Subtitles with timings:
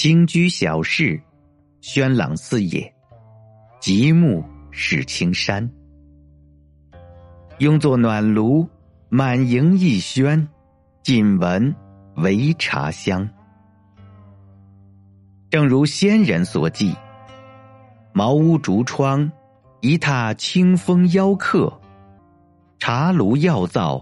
[0.00, 1.20] 清居小室，
[1.80, 2.94] 轩朗四野，
[3.80, 5.68] 极目是青山。
[7.58, 8.64] 拥坐暖炉，
[9.08, 10.48] 满盈一轩，
[11.02, 11.74] 仅闻
[12.14, 13.28] 唯茶香。
[15.50, 16.94] 正如先人所记，
[18.12, 19.28] 茅屋竹窗，
[19.80, 21.68] 一榻清风邀客；
[22.78, 24.00] 茶炉药灶，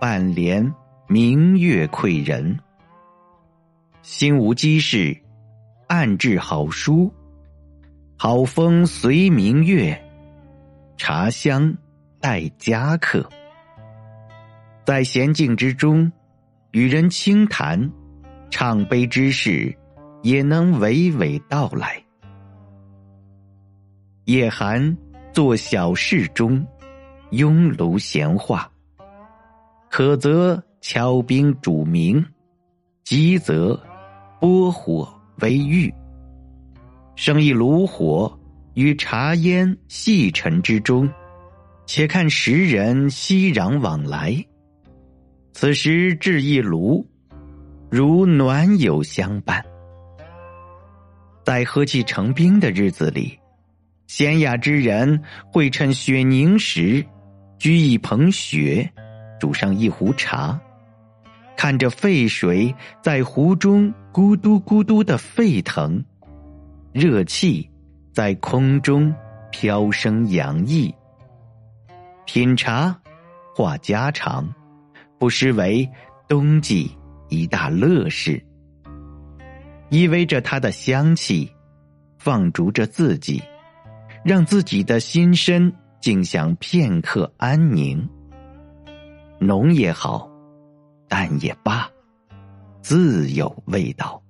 [0.00, 0.74] 半帘
[1.08, 2.58] 明月窥人。
[4.00, 5.14] 心无机事，
[5.86, 7.10] 暗置好书；
[8.16, 10.00] 好风随明月，
[10.96, 11.76] 茶香
[12.20, 13.28] 待佳客。
[14.84, 16.10] 在闲静之中，
[16.70, 17.90] 与人轻谈，
[18.50, 19.76] 唱杯之事。
[20.22, 22.02] 也能娓娓道来。
[24.24, 24.96] 夜寒
[25.32, 26.66] 坐小室中，
[27.30, 28.68] 拥炉闲话。
[29.88, 32.24] 可则敲冰煮茗，
[33.04, 33.80] 急则
[34.40, 35.08] 拨火
[35.40, 35.92] 为玉。
[37.14, 38.38] 生一炉火
[38.74, 41.08] 与茶烟细尘之中，
[41.86, 44.36] 且看时人熙攘往来。
[45.52, 47.06] 此时置一炉，
[47.88, 49.64] 如暖友相伴。
[51.42, 53.38] 在喝气成冰的日子里，
[54.06, 57.02] 闲雅之人会趁雪凝时，
[57.58, 58.86] 掬一捧雪，
[59.40, 60.60] 煮上一壶茶，
[61.56, 66.04] 看着沸水在壶中咕嘟咕嘟的沸腾，
[66.92, 67.68] 热气
[68.12, 69.12] 在空中
[69.50, 70.94] 飘升洋溢。
[72.26, 72.96] 品茶，
[73.54, 74.46] 话家常，
[75.18, 75.88] 不失为
[76.28, 76.90] 冬季
[77.28, 78.42] 一大乐事。
[79.88, 81.50] 依偎着它的香气，
[82.18, 83.42] 放逐着自己，
[84.24, 88.06] 让自己的心身静享片刻安宁。
[89.38, 90.28] 浓也好，
[91.08, 91.88] 但也罢，
[92.82, 94.22] 自有味道。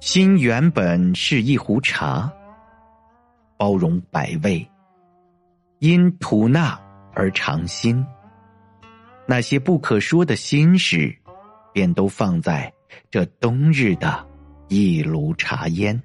[0.00, 2.32] 心原本是一壶茶，
[3.56, 4.68] 包容百味，
[5.80, 6.78] 因吐纳
[7.12, 8.04] 而尝心。
[9.26, 11.16] 那些不可说的心事，
[11.72, 12.72] 便都放在。
[13.10, 14.24] 这冬日的
[14.68, 16.00] 一炉茶烟。